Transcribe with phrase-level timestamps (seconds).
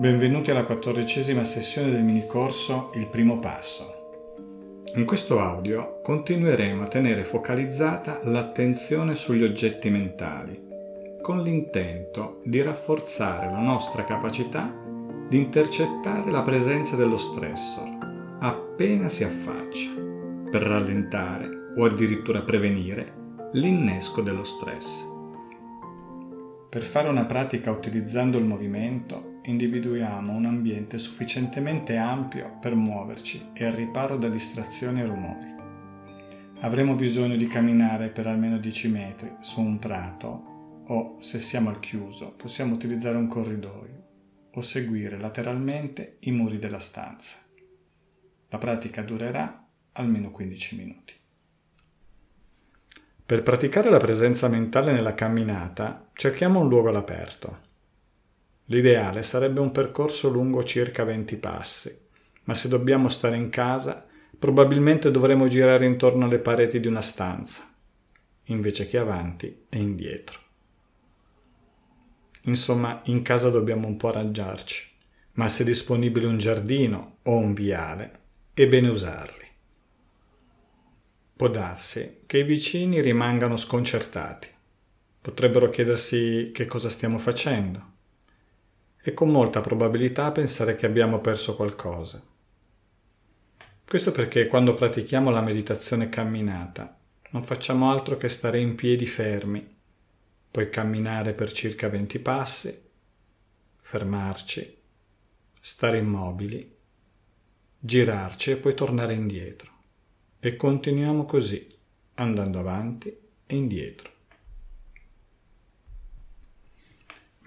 [0.00, 4.44] Benvenuti alla quattordicesima sessione del mini corso Il primo passo.
[4.94, 10.58] In questo audio continueremo a tenere focalizzata l'attenzione sugli oggetti mentali,
[11.20, 14.72] con l'intento di rafforzare la nostra capacità
[15.28, 19.90] di intercettare la presenza dello stressor appena si affaccia,
[20.50, 23.12] per rallentare o addirittura prevenire
[23.52, 25.04] l'innesco dello stress.
[26.70, 33.64] Per fare una pratica utilizzando il movimento, individuiamo un ambiente sufficientemente ampio per muoverci e
[33.64, 35.54] al riparo da distrazioni e rumori.
[36.60, 41.80] Avremo bisogno di camminare per almeno 10 metri su un prato o, se siamo al
[41.80, 44.08] chiuso, possiamo utilizzare un corridoio
[44.52, 47.38] o seguire lateralmente i muri della stanza.
[48.48, 51.14] La pratica durerà almeno 15 minuti.
[53.24, 57.68] Per praticare la presenza mentale nella camminata, cerchiamo un luogo all'aperto.
[58.70, 61.98] L'ideale sarebbe un percorso lungo circa 20 passi,
[62.44, 64.06] ma se dobbiamo stare in casa,
[64.38, 67.68] probabilmente dovremo girare intorno alle pareti di una stanza,
[68.44, 70.38] invece che avanti e indietro.
[72.42, 74.88] Insomma, in casa dobbiamo un po' arrangiarci,
[75.32, 78.12] ma se è disponibile un giardino o un viale,
[78.54, 79.46] è bene usarli.
[81.34, 84.46] Può darsi che i vicini rimangano sconcertati.
[85.20, 87.98] Potrebbero chiedersi che cosa stiamo facendo
[89.02, 92.22] e con molta probabilità pensare che abbiamo perso qualcosa.
[93.84, 96.98] Questo perché quando pratichiamo la meditazione camminata
[97.32, 99.76] non facciamo altro che stare in piedi fermi,
[100.50, 102.82] poi camminare per circa 20 passi,
[103.80, 104.78] fermarci,
[105.60, 106.76] stare immobili,
[107.78, 109.70] girarci e poi tornare indietro.
[110.40, 111.68] E continuiamo così,
[112.14, 113.08] andando avanti
[113.46, 114.10] e indietro.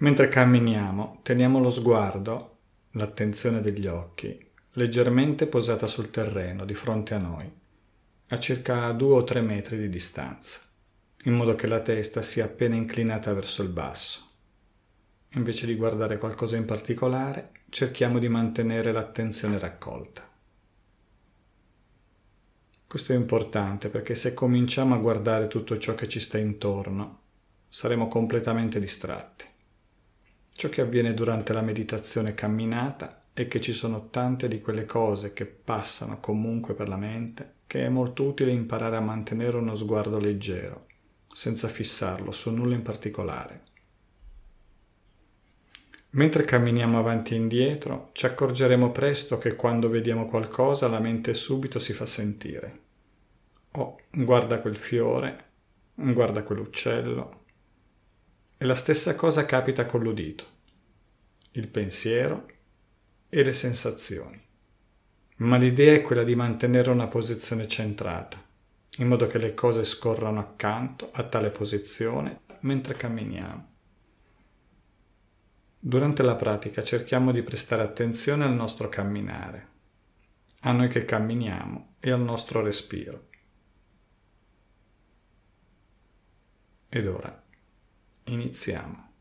[0.04, 2.58] Mentre camminiamo, teniamo lo sguardo,
[2.90, 4.38] l'attenzione degli occhi,
[4.72, 7.50] leggermente posata sul terreno di fronte a noi,
[8.28, 10.60] a circa due o tre metri di distanza,
[11.22, 14.20] in modo che la testa sia appena inclinata verso il basso.
[15.36, 20.30] Invece di guardare qualcosa in particolare, cerchiamo di mantenere l'attenzione raccolta.
[22.86, 27.20] Questo è importante perché se cominciamo a guardare tutto ciò che ci sta intorno,
[27.70, 29.52] saremo completamente distratti.
[30.56, 35.32] Ciò che avviene durante la meditazione camminata è che ci sono tante di quelle cose
[35.32, 40.20] che passano comunque per la mente che è molto utile imparare a mantenere uno sguardo
[40.20, 40.86] leggero,
[41.32, 43.62] senza fissarlo su nulla in particolare.
[46.10, 51.80] Mentre camminiamo avanti e indietro, ci accorgeremo presto che quando vediamo qualcosa la mente subito
[51.80, 52.78] si fa sentire.
[53.72, 55.44] Oh, guarda quel fiore,
[55.94, 57.43] guarda quell'uccello.
[58.64, 60.46] E la stessa cosa capita con l'udito,
[61.50, 62.46] il pensiero
[63.28, 64.42] e le sensazioni.
[65.40, 68.42] Ma l'idea è quella di mantenere una posizione centrata,
[68.96, 73.72] in modo che le cose scorrano accanto a tale posizione mentre camminiamo.
[75.78, 79.68] Durante la pratica cerchiamo di prestare attenzione al nostro camminare,
[80.60, 83.28] a noi che camminiamo e al nostro respiro.
[86.88, 87.43] Ed ora
[88.24, 89.12] iniziamo.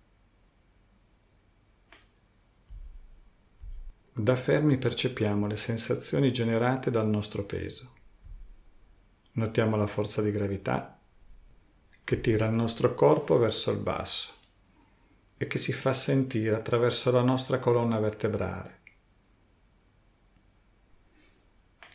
[4.16, 7.91] Da fermi percepiamo le sensazioni generate dal nostro peso.
[9.31, 11.00] Notiamo la forza di gravità
[12.03, 14.31] che tira il nostro corpo verso il basso
[15.38, 18.81] e che si fa sentire attraverso la nostra colonna vertebrale.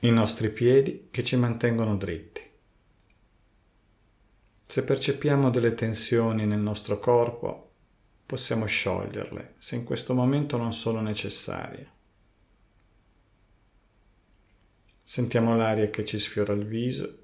[0.00, 2.47] I nostri piedi che ci mantengono dritti.
[4.70, 7.70] Se percepiamo delle tensioni nel nostro corpo,
[8.26, 11.90] possiamo scioglierle se in questo momento non sono necessarie.
[15.02, 17.18] Sentiamo l'aria che ci sfiora il viso,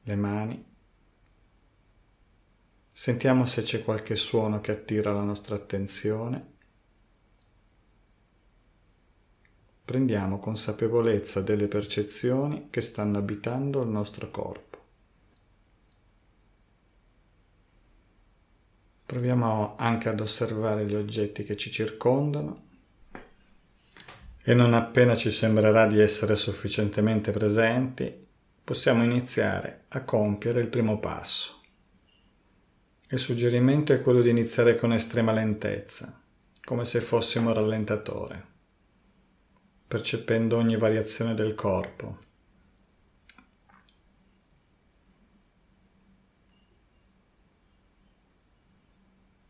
[0.00, 0.64] le mani.
[2.90, 6.52] Sentiamo se c'è qualche suono che attira la nostra attenzione.
[9.84, 14.69] Prendiamo consapevolezza delle percezioni che stanno abitando il nostro corpo.
[19.10, 22.68] Proviamo anche ad osservare gli oggetti che ci circondano
[24.40, 28.28] e non appena ci sembrerà di essere sufficientemente presenti,
[28.62, 31.60] possiamo iniziare a compiere il primo passo.
[33.08, 36.22] Il suggerimento è quello di iniziare con estrema lentezza,
[36.62, 38.46] come se fossimo rallentatore,
[39.88, 42.28] percependo ogni variazione del corpo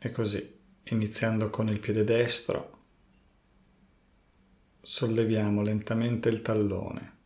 [0.02, 2.84] E così iniziando con il piede destro,
[4.80, 7.18] solleviamo lentamente il tallone,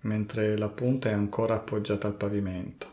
[0.00, 2.90] mentre la punta è ancora appoggiata al pavimento.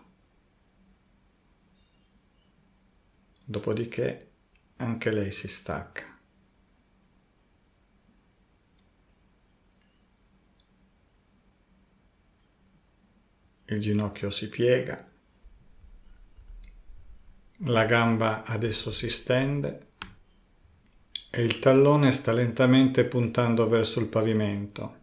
[3.43, 4.33] Dopodiché
[4.75, 6.15] anche lei si stacca.
[13.65, 15.08] Il ginocchio si piega,
[17.63, 19.87] la gamba adesso si stende
[21.29, 24.97] e il tallone sta lentamente puntando verso il pavimento.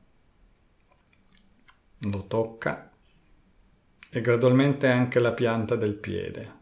[1.98, 2.90] Lo tocca
[4.08, 6.54] e gradualmente anche la pianta del piede,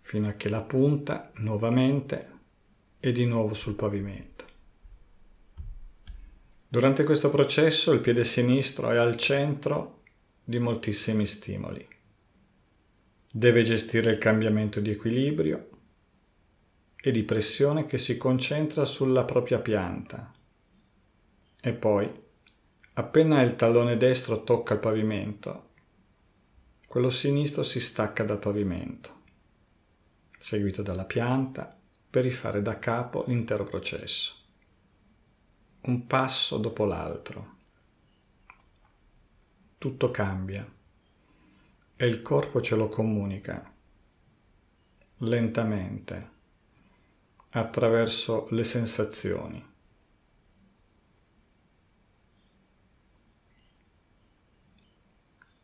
[0.00, 2.36] fino a che la punta nuovamente
[2.98, 4.46] è di nuovo sul pavimento.
[6.66, 10.02] Durante questo processo il piede sinistro è al centro
[10.42, 11.97] di moltissimi stimoli.
[13.30, 15.68] Deve gestire il cambiamento di equilibrio
[16.96, 20.32] e di pressione che si concentra sulla propria pianta.
[21.60, 22.10] E poi,
[22.94, 25.72] appena il tallone destro tocca il pavimento,
[26.86, 29.20] quello sinistro si stacca dal pavimento,
[30.38, 31.78] seguito dalla pianta
[32.08, 34.36] per rifare da capo l'intero processo.
[35.82, 37.56] Un passo dopo l'altro.
[39.76, 40.76] Tutto cambia
[42.00, 43.74] e il corpo ce lo comunica
[45.16, 46.30] lentamente
[47.50, 49.66] attraverso le sensazioni.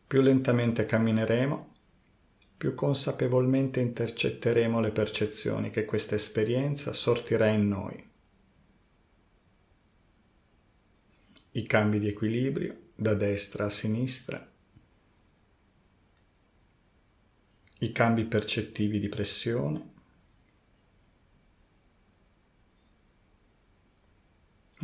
[0.08, 1.72] Più lentamente cammineremo,
[2.56, 8.10] più consapevolmente intercetteremo le percezioni che questa esperienza sortirà in noi.
[11.52, 14.50] I cambi di equilibrio da destra a sinistra,
[17.84, 19.92] i cambi percettivi di pressione,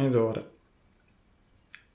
[0.00, 0.42] Ed ora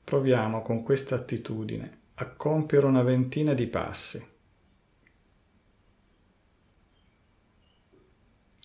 [0.03, 4.23] proviamo con questa attitudine a compiere una ventina di passi.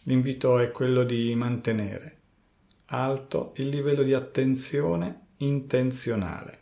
[0.03, 2.19] L'invito è quello di mantenere
[2.93, 6.60] alto il livello di attenzione intenzionale.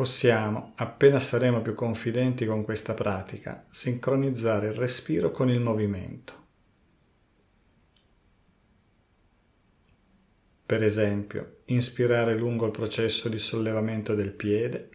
[0.00, 6.46] Possiamo, appena saremo più confidenti con questa pratica, sincronizzare il respiro con il movimento.
[10.64, 14.88] Per esempio, inspirare lungo il processo di sollevamento del piede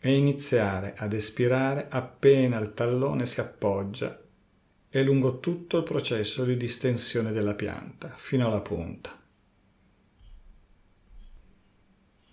[0.00, 4.20] e iniziare ad espirare appena il tallone si appoggia
[4.90, 9.16] e lungo tutto il processo di distensione della pianta fino alla punta.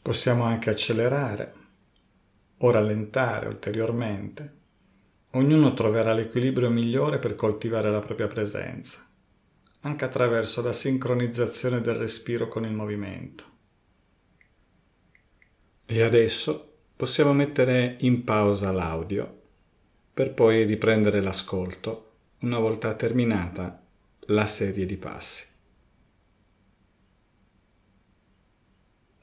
[0.02, 1.59] Possiamo anche accelerare
[2.60, 4.58] o rallentare ulteriormente,
[5.32, 9.06] ognuno troverà l'equilibrio migliore per coltivare la propria presenza,
[9.82, 13.44] anche attraverso la sincronizzazione del respiro con il movimento.
[15.86, 19.38] E adesso possiamo mettere in pausa l'audio
[20.14, 23.82] per poi riprendere l'ascolto una volta terminata
[24.28, 25.46] la serie di passi.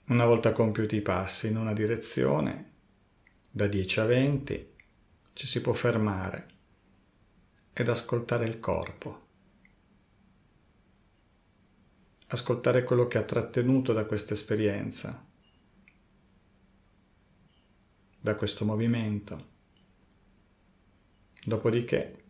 [0.08, 2.75] Una volta compiuti i passi in una direzione,
[3.56, 4.74] da 10 a 20
[5.32, 6.48] ci si può fermare
[7.72, 9.28] ed ascoltare il corpo.
[12.26, 15.26] Ascoltare quello che ha trattenuto da questa esperienza,
[18.20, 19.48] da questo movimento.
[21.42, 22.24] Dopodiché,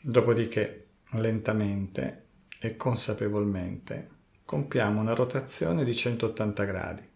[0.00, 4.08] dopodiché lentamente e consapevolmente
[4.46, 7.12] compiamo una rotazione di 180 gradi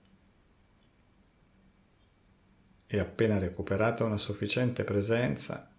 [2.91, 5.71] e appena recuperata una sufficiente presenza,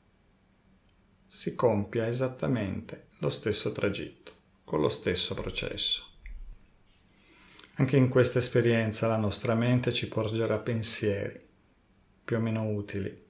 [1.25, 4.31] si compia esattamente lo stesso tragitto,
[4.63, 6.05] con lo stesso processo.
[7.75, 11.47] Anche in questa esperienza la nostra mente ci porgerà pensieri
[12.23, 13.25] più o meno utili.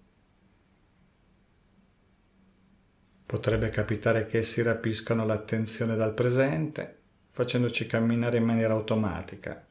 [3.26, 6.98] Potrebbe capitare che essi rapiscano l'attenzione dal presente,
[7.32, 9.66] facendoci camminare in maniera automatica,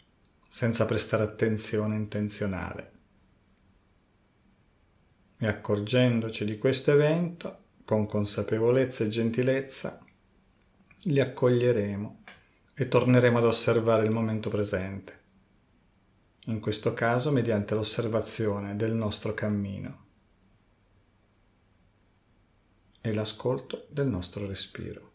[0.49, 2.97] senza prestare attenzione intenzionale
[5.39, 9.99] e accorgendoci di questo evento, con consapevolezza e gentilezza,
[11.03, 12.23] li accoglieremo
[12.75, 15.21] e torneremo ad osservare il momento presente,
[16.47, 20.07] in questo caso mediante l'osservazione del nostro cammino
[23.01, 25.13] e l'ascolto del nostro respiro.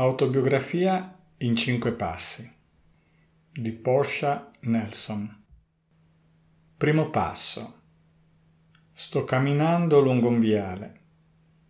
[0.00, 2.50] Autobiografia in cinque passi
[3.52, 5.44] di Portia Nelson.
[6.78, 7.82] Primo passo.
[8.94, 11.00] Sto camminando lungo un viale.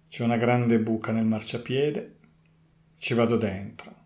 [0.09, 2.19] C'è una grande buca nel marciapiede.
[2.99, 3.97] Ci vado dentro.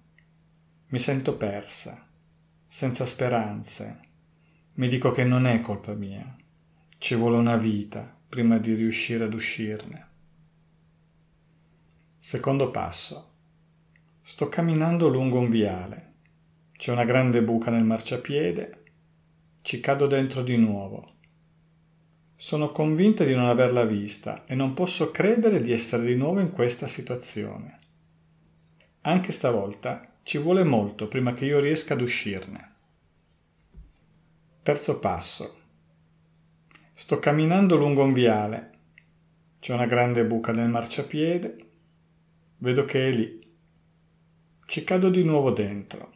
[0.87, 2.09] Mi sento persa,
[2.67, 4.01] senza speranze.
[4.77, 6.35] Mi dico che non è colpa mia.
[6.97, 10.09] Ci vuole una vita prima di riuscire ad uscirne.
[12.19, 13.33] Secondo passo.
[14.27, 16.13] Sto camminando lungo un viale.
[16.73, 18.85] C'è una grande buca nel marciapiede.
[19.61, 21.17] Ci cado dentro di nuovo.
[22.35, 26.53] Sono convinta di non averla vista e non posso credere di essere di nuovo in
[26.53, 27.79] questa situazione.
[29.03, 32.73] Anche stavolta ci vuole molto prima che io riesca ad uscirne.
[34.63, 35.59] Terzo passo.
[36.95, 38.71] Sto camminando lungo un viale.
[39.61, 41.57] C'è una grande buca nel marciapiede.
[42.57, 43.43] Vedo che è lì
[44.67, 46.13] ci cado di nuovo dentro,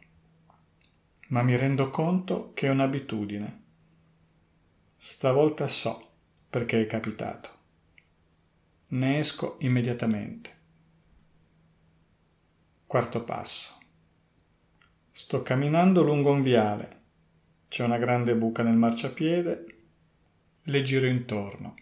[1.27, 3.63] ma mi rendo conto che è un'abitudine.
[4.97, 6.09] Stavolta so
[6.49, 7.49] perché è capitato.
[8.87, 10.57] Ne esco immediatamente.
[12.87, 13.77] Quarto passo.
[15.11, 17.01] Sto camminando lungo un viale.
[17.67, 19.65] C'è una grande buca nel marciapiede.
[20.63, 21.75] Le giro intorno.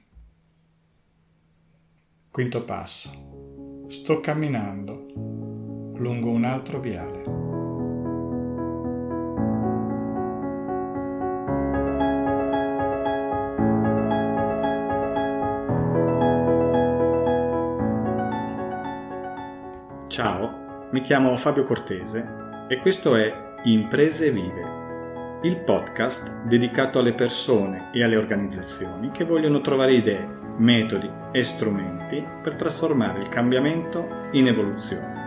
[2.30, 3.86] Quinto passo.
[3.88, 5.27] Sto camminando
[5.98, 7.46] lungo un altro viale.
[20.08, 27.89] Ciao, mi chiamo Fabio Cortese e questo è Imprese Vive, il podcast dedicato alle persone
[27.94, 30.27] e alle organizzazioni che vogliono trovare idee,
[30.58, 35.27] metodi e strumenti per trasformare il cambiamento in evoluzione.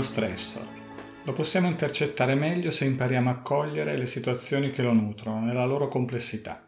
[0.00, 0.66] Lo stressor.
[1.24, 5.88] Lo possiamo intercettare meglio se impariamo a cogliere le situazioni che lo nutrono nella loro
[5.88, 6.66] complessità.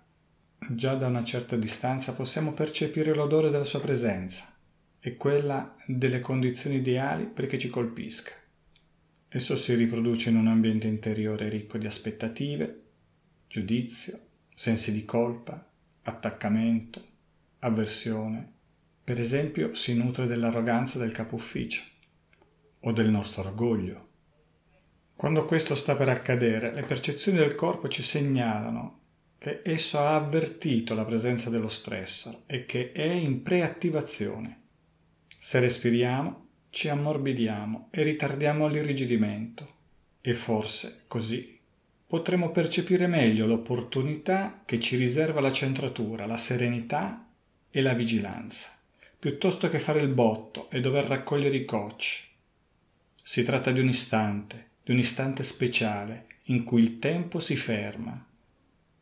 [0.69, 4.55] Già da una certa distanza possiamo percepire l'odore della sua presenza
[5.01, 8.33] e quella delle condizioni ideali perché ci colpisca.
[9.29, 12.83] Esso si riproduce in un ambiente interiore ricco di aspettative,
[13.49, 14.21] giudizio,
[14.55, 15.71] sensi di colpa,
[16.03, 17.03] attaccamento,
[17.61, 18.53] avversione.
[19.03, 21.92] Per esempio si nutre dell'arroganza del capo ufficio
[22.85, 24.09] o del nostro orgoglio.
[25.15, 29.01] Quando questo sta per accadere, le percezioni del corpo ci segnalano
[29.39, 34.61] che esso ha avvertito la presenza dello stressor e che è in preattivazione.
[35.39, 39.69] Se respiriamo, ci ammorbidiamo e ritardiamo l'irrigidimento
[40.21, 41.59] e forse così
[42.07, 47.29] potremo percepire meglio l'opportunità che ci riserva la centratura, la serenità
[47.71, 48.71] e la vigilanza,
[49.19, 52.31] piuttosto che fare il botto e dover raccogliere i cocci
[53.23, 58.26] si tratta di un istante, di un istante speciale, in cui il tempo si ferma.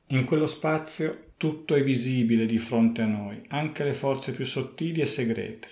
[0.08, 5.00] In quello spazio tutto è visibile di fronte a noi, anche le forze più sottili
[5.00, 5.68] e segrete.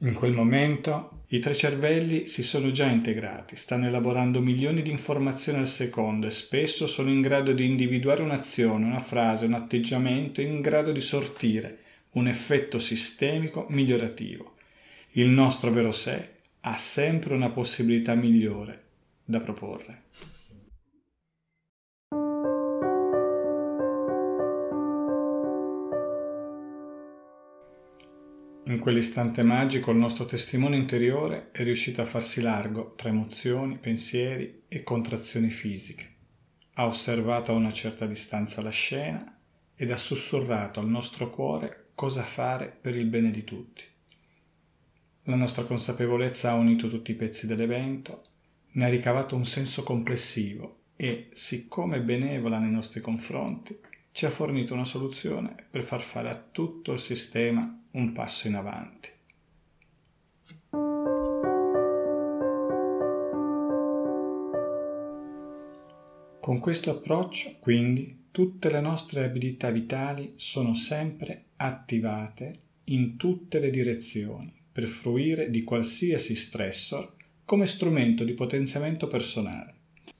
[0.00, 5.60] In quel momento i tre cervelli si sono già integrati, stanno elaborando milioni di informazioni
[5.60, 10.60] al secondo e spesso sono in grado di individuare un'azione, una frase, un atteggiamento in
[10.60, 11.78] grado di sortire
[12.12, 14.56] un effetto sistemico migliorativo.
[15.12, 16.31] Il nostro vero sé
[16.64, 18.84] ha sempre una possibilità migliore
[19.24, 20.00] da proporre.
[28.66, 34.62] In quell'istante magico il nostro testimone interiore è riuscito a farsi largo tra emozioni, pensieri
[34.68, 36.10] e contrazioni fisiche.
[36.74, 39.36] Ha osservato a una certa distanza la scena
[39.74, 43.91] ed ha sussurrato al nostro cuore cosa fare per il bene di tutti.
[45.26, 48.24] La nostra consapevolezza ha unito tutti i pezzi dell'evento,
[48.72, 53.78] ne ha ricavato un senso complessivo e, siccome benevola nei nostri confronti,
[54.10, 58.56] ci ha fornito una soluzione per far fare a tutto il sistema un passo in
[58.56, 59.10] avanti.
[66.40, 73.70] Con questo approccio, quindi, tutte le nostre abilità vitali sono sempre attivate in tutte le
[73.70, 77.14] direzioni per fruire di qualsiasi stressor
[77.44, 79.74] come strumento di potenziamento personale.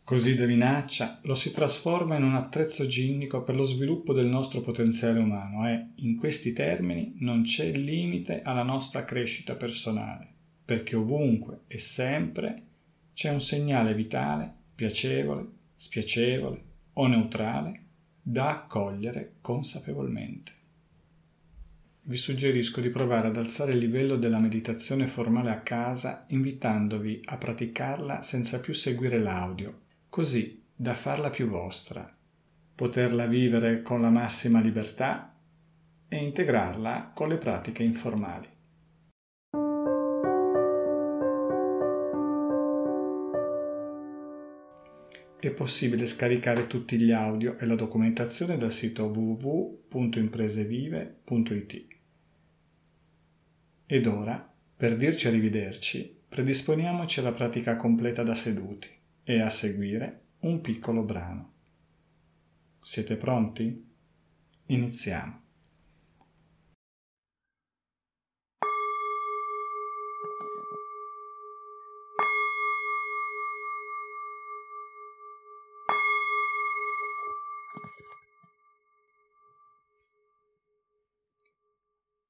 [0.04, 4.61] Così da minaccia lo si trasforma in un attrezzo ginnico per lo sviluppo del nostro
[4.61, 10.28] potenziale umano e, in questi termini, non c'è limite alla nostra crescita personale,
[10.64, 12.62] perché ovunque e sempre
[13.14, 16.62] c'è un segnale vitale, piacevole, spiacevole
[16.94, 17.85] o neutrale
[18.21, 20.52] da accogliere consapevolmente.
[22.04, 27.37] Vi suggerisco di provare ad alzare il livello della meditazione formale a casa invitandovi a
[27.37, 32.12] praticarla senza più seguire l'audio, così da farla più vostra,
[32.75, 35.32] poterla vivere con la massima libertà
[36.09, 38.49] e integrarla con le pratiche informali.
[45.38, 51.91] È possibile scaricare tutti gli audio e la documentazione dal sito www.impresevive.it.
[53.92, 58.88] Ed ora, per dirci arrivederci, predisponiamoci alla pratica completa da seduti
[59.22, 61.52] e a seguire un piccolo brano.
[62.82, 63.87] Siete pronti?
[64.68, 65.41] Iniziamo.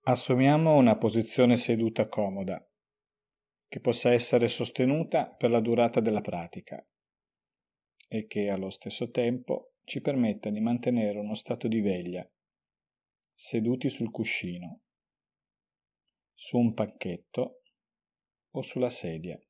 [0.04, 2.60] Assumiamo una posizione seduta comoda,
[3.68, 6.84] che possa essere sostenuta per la durata della pratica
[8.08, 12.28] e che allo stesso tempo ci permetta di mantenere uno stato di veglia,
[13.32, 14.80] seduti sul cuscino,
[16.34, 17.62] su un pacchetto
[18.50, 19.40] o sulla sedia,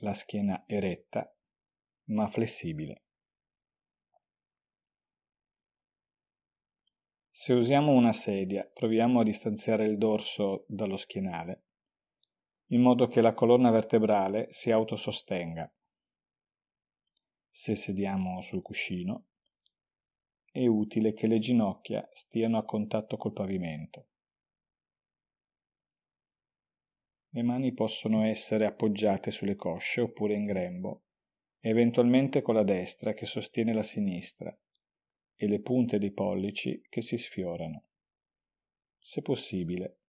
[0.00, 1.34] la schiena eretta
[2.08, 3.04] ma flessibile.
[7.42, 11.62] Se usiamo una sedia, proviamo a distanziare il dorso dallo schienale,
[12.66, 15.72] in modo che la colonna vertebrale si autosostenga.
[17.50, 19.28] Se sediamo sul cuscino,
[20.52, 24.08] è utile che le ginocchia stiano a contatto col pavimento.
[27.30, 31.04] Le mani possono essere appoggiate sulle cosce oppure in grembo,
[31.60, 34.54] eventualmente con la destra che sostiene la sinistra
[35.42, 37.84] e le punte dei pollici che si sfiorano.
[38.98, 40.00] Se possibile,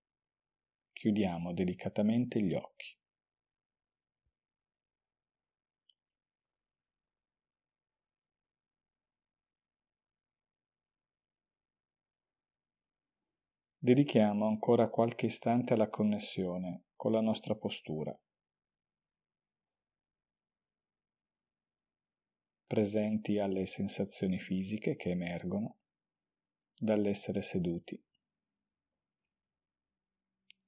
[0.92, 2.98] chiudiamo delicatamente gli occhi.
[13.78, 18.14] Dedichiamo ancora qualche istante alla connessione con la nostra postura.
[22.72, 25.80] Presenti alle sensazioni fisiche che emergono
[26.74, 28.02] dall'essere seduti.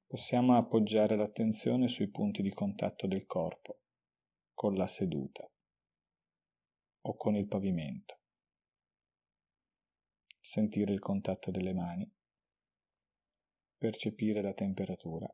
[0.05, 3.83] Possiamo appoggiare l'attenzione sui punti di contatto del corpo,
[4.53, 5.49] con la seduta
[7.05, 8.19] o con il pavimento.
[10.41, 12.13] Sentire il contatto delle mani,
[13.77, 15.33] percepire la temperatura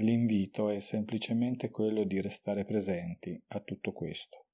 [0.00, 4.46] L'invito è semplicemente quello di restare presenti a tutto questo.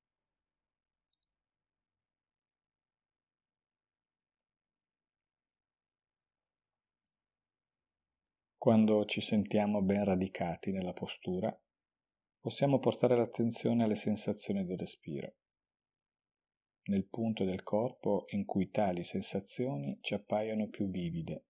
[8.57, 11.55] Quando ci sentiamo ben radicati nella postura,
[12.41, 15.35] possiamo portare l'attenzione alle sensazioni del respiro,
[16.85, 21.45] nel punto del corpo in cui tali sensazioni ci appaiono più vivide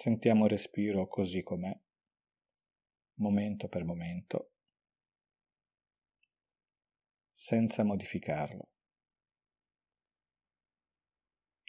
[0.00, 1.78] Sentiamo il respiro così com'è,
[3.16, 4.52] momento per momento,
[7.30, 8.70] senza modificarlo,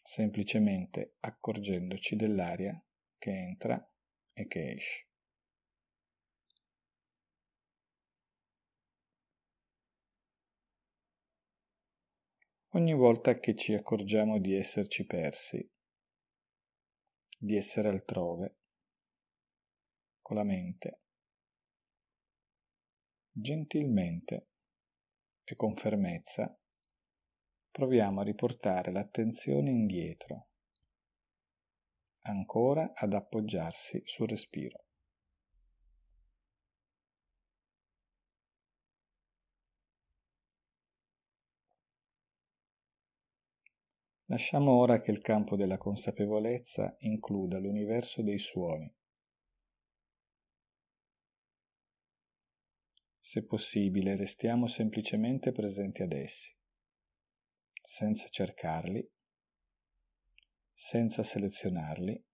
[0.01, 2.81] semplicemente accorgendoci dell'aria
[3.17, 3.93] che entra
[4.31, 5.07] e che esce.
[12.69, 15.70] Ogni volta che ci accorgiamo di esserci persi
[17.43, 18.55] di essere altrove,
[20.21, 20.99] con la mente,
[23.31, 24.49] gentilmente
[25.43, 26.55] e con fermezza
[27.71, 30.49] proviamo a riportare l'attenzione indietro,
[32.25, 34.85] ancora ad appoggiarsi sul respiro.
[44.31, 48.89] Lasciamo ora che il campo della consapevolezza includa l'universo dei suoni.
[53.19, 56.49] Se possibile, restiamo semplicemente presenti ad essi,
[57.83, 59.05] senza cercarli,
[60.73, 62.25] senza selezionarli,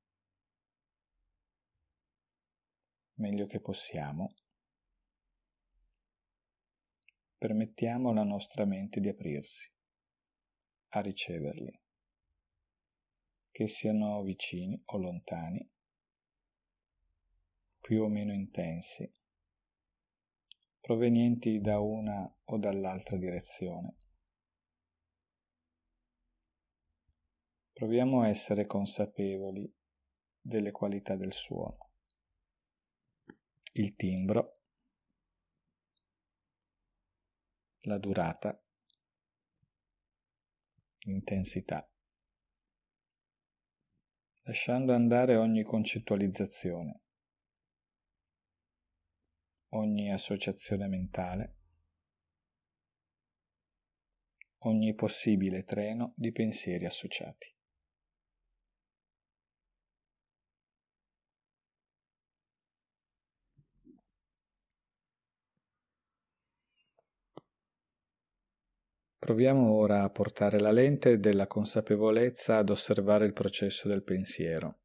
[3.16, 4.36] meglio che possiamo.
[7.40, 9.68] Permettiamo alla nostra mente di aprirsi,
[10.90, 11.86] a riceverli
[13.58, 15.68] che siano vicini o lontani,
[17.80, 19.12] più o meno intensi,
[20.80, 23.98] provenienti da una o dall'altra direzione.
[27.74, 29.68] Proviamo a essere consapevoli
[30.40, 31.94] delle qualità del suono.
[33.72, 34.52] Il timbro,
[37.80, 38.64] la durata,
[41.06, 41.90] l'intensità,
[44.48, 47.02] lasciando andare ogni concettualizzazione,
[49.74, 51.56] ogni associazione mentale,
[54.60, 57.57] ogni possibile treno di pensieri associati.
[69.28, 74.80] Proviamo ora a portare la lente della consapevolezza ad osservare il processo del pensiero.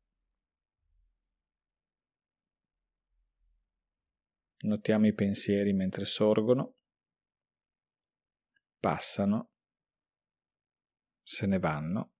[4.63, 6.75] Notiamo i pensieri mentre sorgono,
[8.81, 9.53] passano,
[11.23, 12.15] se ne vanno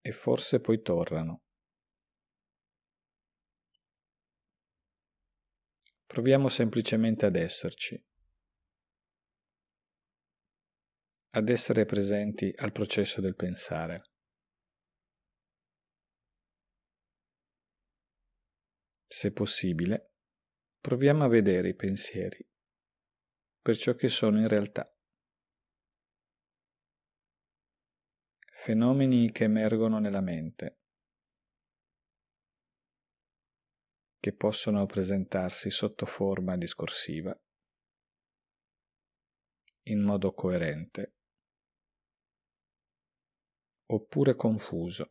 [0.00, 1.44] e forse poi tornano.
[6.04, 8.04] Proviamo semplicemente ad esserci.
[11.36, 14.04] Ad essere presenti al processo del pensare.
[19.06, 20.12] Se possibile,
[20.80, 22.42] proviamo a vedere i pensieri
[23.60, 24.90] per ciò che sono in realtà.
[28.50, 30.78] Fenomeni che emergono nella mente,
[34.18, 37.38] che possono presentarsi sotto forma discorsiva,
[39.88, 41.15] in modo coerente
[43.86, 45.10] oppure confuso.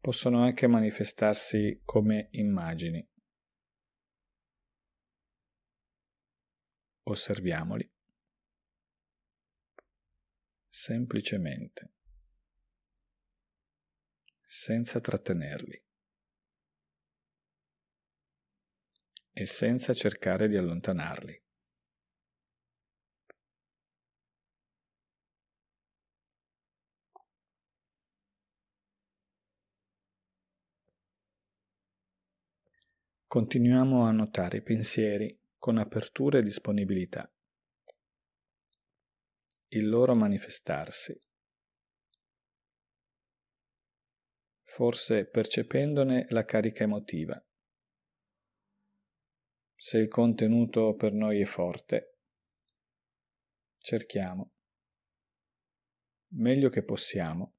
[0.00, 3.06] Possono anche manifestarsi come immagini.
[7.04, 7.90] Osserviamoli
[10.74, 11.92] semplicemente,
[14.44, 15.84] senza trattenerli
[19.32, 21.43] e senza cercare di allontanarli.
[33.34, 37.28] Continuiamo a notare i pensieri con apertura e disponibilità,
[39.70, 41.18] il loro manifestarsi,
[44.62, 47.44] forse percependone la carica emotiva.
[49.74, 52.18] Se il contenuto per noi è forte,
[53.78, 54.52] cerchiamo,
[56.34, 57.56] meglio che possiamo,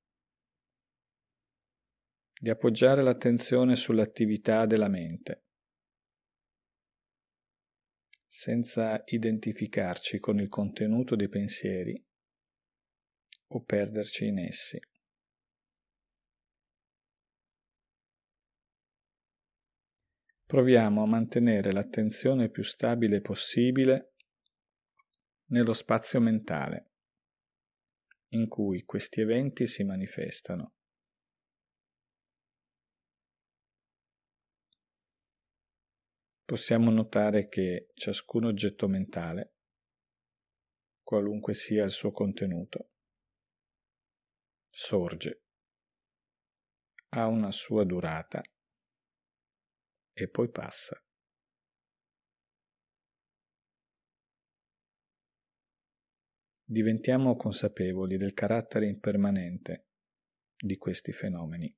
[2.40, 5.45] di appoggiare l'attenzione sull'attività della mente
[8.28, 12.04] senza identificarci con il contenuto dei pensieri
[13.48, 14.80] o perderci in essi.
[20.46, 24.14] Proviamo a mantenere l'attenzione più stabile possibile
[25.48, 26.92] nello spazio mentale
[28.30, 30.75] in cui questi eventi si manifestano.
[36.46, 39.56] Possiamo notare che ciascun oggetto mentale,
[41.02, 42.92] qualunque sia il suo contenuto,
[44.70, 45.44] sorge,
[47.10, 48.44] ha una sua durata
[50.14, 51.00] e poi passa.
[56.68, 59.88] Diventiamo consapevoli del carattere impermanente
[60.58, 61.76] di questi fenomeni.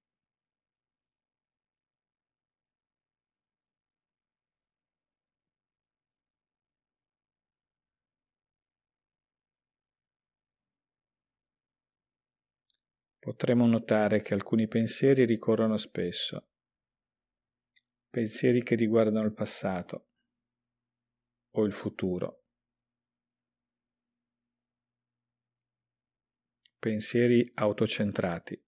[13.27, 16.47] Potremo notare che alcuni pensieri ricorrono spesso,
[18.09, 20.11] pensieri che riguardano il passato
[21.55, 22.45] o il futuro,
[26.79, 28.65] pensieri autocentrati,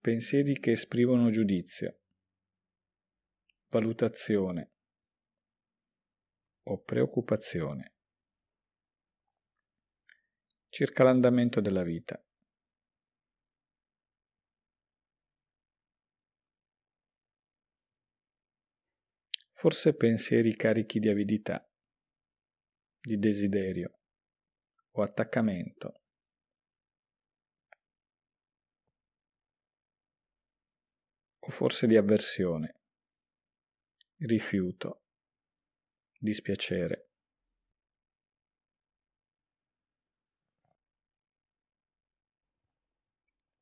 [0.00, 2.04] pensieri che esprimono giudizio,
[3.68, 4.72] valutazione
[6.62, 7.95] o preoccupazione
[10.76, 12.22] circa l'andamento della vita.
[19.54, 21.66] Forse pensieri carichi di avidità,
[23.00, 24.00] di desiderio
[24.90, 26.02] o attaccamento.
[31.38, 32.82] O forse di avversione,
[34.18, 35.04] rifiuto,
[36.18, 37.05] dispiacere.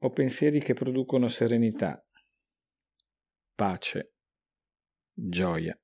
[0.05, 2.07] O pensieri che producono serenità,
[3.55, 4.13] pace,
[5.15, 5.75] gioia.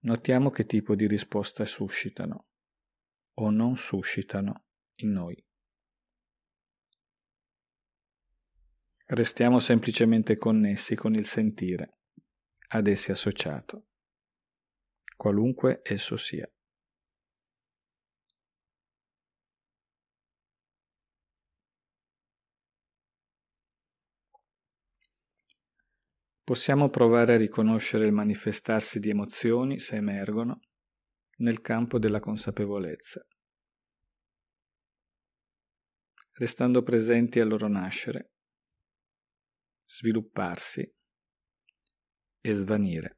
[0.00, 2.48] Notiamo che tipo di risposta suscitano
[3.34, 4.64] o non suscitano
[4.96, 5.46] in noi.
[9.06, 11.98] Restiamo semplicemente connessi con il sentire,
[12.70, 13.86] ad essi associato,
[15.16, 16.48] qualunque esso sia.
[26.44, 30.60] Possiamo provare a riconoscere il manifestarsi di emozioni, se emergono,
[31.38, 33.26] nel campo della consapevolezza,
[36.32, 38.32] restando presenti al loro nascere,
[39.86, 40.94] svilupparsi
[42.42, 43.16] e svanire.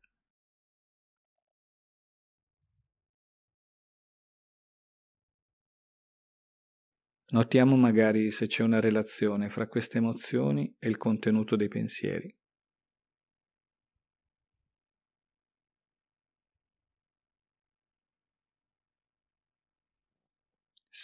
[7.31, 12.33] Notiamo magari se c'è una relazione fra queste emozioni e il contenuto dei pensieri.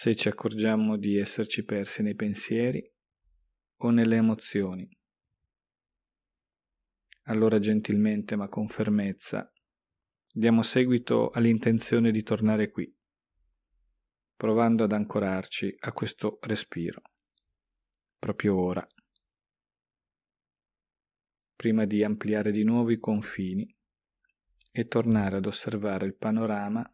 [0.03, 2.85] Se ci accorgiamo di esserci persi nei pensieri
[3.83, 4.91] o nelle emozioni.
[7.27, 9.49] Allora gentilmente ma con fermezza
[10.29, 12.93] diamo seguito all'intenzione di tornare qui,
[14.35, 17.03] provando ad ancorarci a questo respiro,
[18.19, 18.85] proprio ora,
[21.55, 23.73] prima di ampliare di nuovo i confini
[24.73, 26.85] e tornare ad osservare il panorama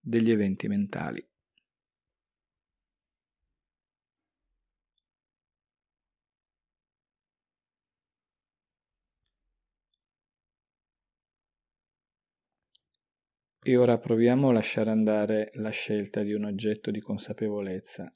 [0.00, 1.28] degli eventi mentali.
[13.66, 18.10] E ora proviamo a lasciare andare la scelta di un oggetto di consapevolezza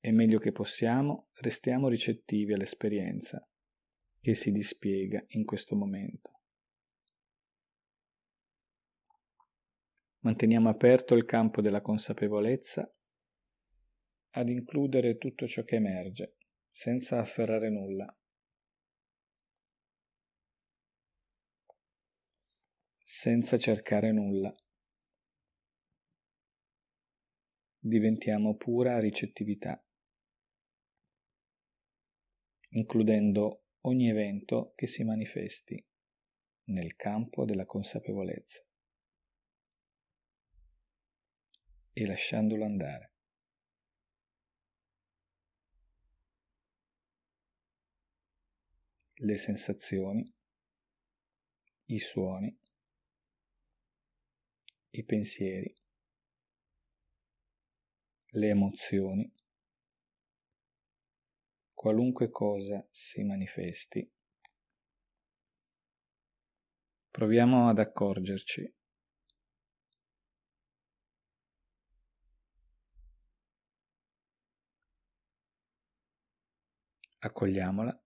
[0.00, 3.48] e meglio che possiamo restiamo ricettivi all'esperienza
[4.20, 6.40] che si dispiega in questo momento.
[10.24, 12.92] Manteniamo aperto il campo della consapevolezza
[14.30, 16.34] ad includere tutto ciò che emerge,
[16.68, 18.12] senza afferrare nulla.
[23.18, 24.54] Senza cercare nulla.
[27.78, 29.82] Diventiamo pura ricettività,
[32.72, 35.82] includendo ogni evento che si manifesti
[36.64, 38.62] nel campo della consapevolezza
[41.94, 43.14] e lasciandolo andare.
[49.14, 50.30] Le sensazioni,
[51.86, 52.64] i suoni,
[54.98, 55.74] i pensieri,
[58.30, 59.30] le emozioni,
[61.74, 64.10] qualunque cosa si manifesti.
[67.10, 68.74] Proviamo ad accorgerci.
[77.18, 78.02] Accogliamola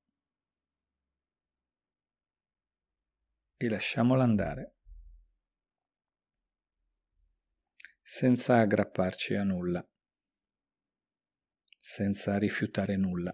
[3.57, 4.80] e lasciamola andare.
[8.13, 9.89] Senza aggrapparci a nulla,
[11.79, 13.33] senza rifiutare nulla.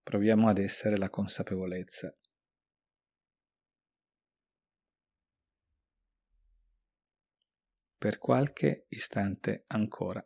[0.00, 2.16] Proviamo ad essere la consapevolezza.
[7.98, 10.24] Per qualche istante ancora.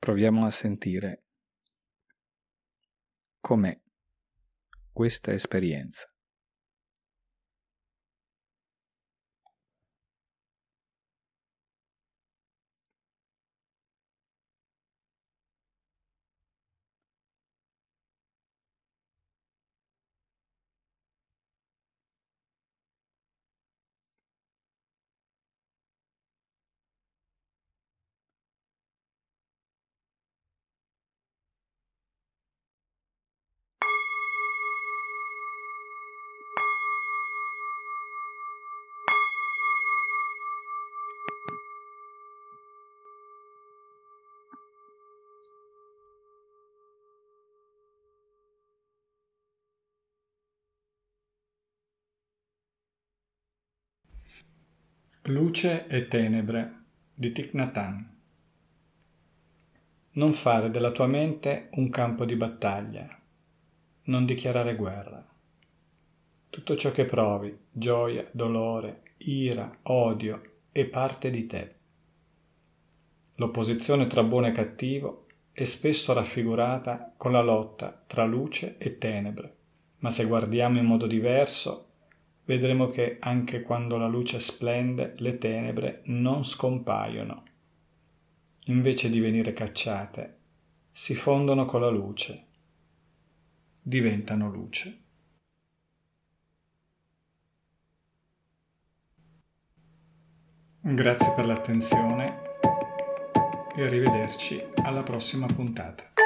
[0.00, 1.21] Proviamo a sentire
[3.42, 3.76] com'è
[4.92, 6.11] questa esperienza.
[55.26, 56.80] Luce e tenebre
[57.14, 57.96] di Thich Nhat.
[60.14, 63.06] Non fare della tua mente un campo di battaglia.
[64.06, 65.24] Non dichiarare guerra.
[66.50, 71.74] Tutto ciò che provi, gioia, dolore, ira, odio, è parte di te.
[73.36, 79.56] L'opposizione tra buono e cattivo è spesso raffigurata con la lotta tra luce e tenebre,
[79.98, 81.90] ma se guardiamo in modo diverso
[82.44, 87.42] vedremo che anche quando la luce splende, le tenebre non scompaiono.
[88.66, 90.38] Invece di venire cacciate,
[90.92, 92.46] si fondono con la luce,
[93.80, 94.98] diventano luce.
[100.84, 102.40] Grazie per l'attenzione
[103.74, 106.21] e arrivederci alla prossima puntata.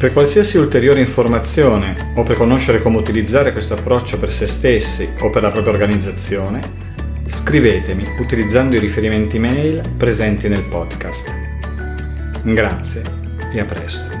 [0.00, 5.28] Per qualsiasi ulteriore informazione o per conoscere come utilizzare questo approccio per se stessi o
[5.28, 6.62] per la propria organizzazione,
[7.26, 11.30] scrivetemi utilizzando i riferimenti mail presenti nel podcast.
[12.42, 13.02] Grazie
[13.52, 14.19] e a presto.